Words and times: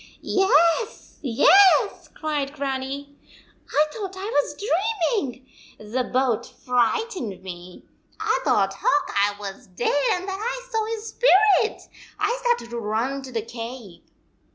"Yes, 0.23 1.19
yes," 1.21 2.07
cried 2.15 2.53
Grannie. 2.55 3.15
"1 3.65 3.67
thought 3.91 4.17
I 4.17 4.31
was 4.31 4.57
dreaming! 4.57 5.47
The 5.77 6.05
boat 6.05 6.47
frightened 6.47 7.43
me. 7.43 7.85
I 8.19 8.39
thought 8.43 8.73
Hawk 8.79 9.13
Eye 9.15 9.35
was 9.39 9.67
dead 9.67 9.93
and 10.13 10.27
that 10.27 10.39
I 10.41 10.67
saw 10.71 10.83
his 10.87 11.05
spirit. 11.09 11.83
I 12.17 12.35
started 12.41 12.71
to 12.71 12.79
run 12.79 13.21
to 13.21 13.31
the 13.31 13.43
cave." 13.43 14.01